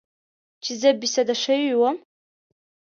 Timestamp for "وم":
1.77-1.97